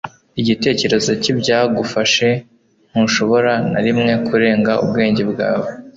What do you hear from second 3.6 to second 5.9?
na rimwe kurenga ubwenge bwawe